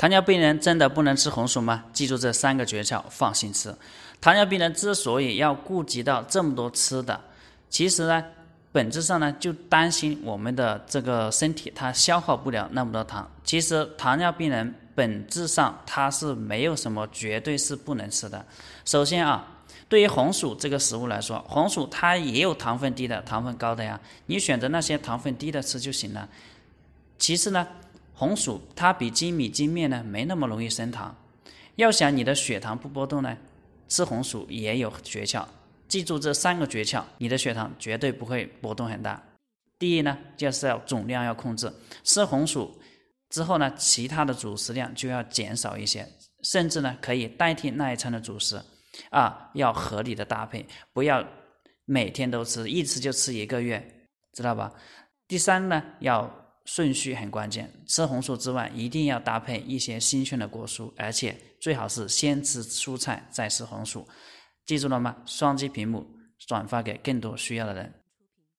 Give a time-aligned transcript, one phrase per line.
[0.00, 1.84] 糖尿病人真的不能吃红薯吗？
[1.92, 3.70] 记住这三个诀窍，放心吃。
[4.18, 7.20] 糖尿病人之所以要顾及到这么多吃的，
[7.68, 8.24] 其实呢，
[8.72, 13.30] 本质上呢就担心我们的这个身体它消耗不了那么多糖。
[13.44, 18.42] 其实糖尿病人本质上它是没有什么绝对是不能吃的。
[18.86, 19.46] 首先啊，
[19.86, 26.26] 对于红薯这个食物来说，红薯它也有糖分低的、糖分高的呀，你选择那些糖分低的吃就行了。
[27.18, 27.66] 其次呢。
[28.20, 31.16] 红薯它比精米精面呢没那么容易升糖，
[31.76, 33.34] 要想你的血糖不波动呢，
[33.88, 35.42] 吃红薯也有诀窍。
[35.88, 39.22] 记住这三个诀窍，你的血糖绝对不会波动很大。
[39.78, 41.72] 第一呢，就是要总量要控制，
[42.04, 42.78] 吃红薯
[43.30, 46.06] 之后呢，其他的主食量就要减少一些，
[46.42, 48.60] 甚至呢可以代替那一餐的主食，
[49.08, 51.26] 啊，要合理的搭配，不要
[51.86, 53.82] 每天都吃，一吃就吃一个月，
[54.34, 54.74] 知道吧？
[55.26, 56.30] 第三呢，要。
[56.72, 64.06] 顺序很关键，吃红薯之外，一定要搭配一些新鲜的果蔬，而且最好是先吃蔬菜再吃红薯。
[64.64, 65.16] 记住了吗？
[65.26, 66.06] 双击屏幕，
[66.46, 67.92] 转发给更多需要的人。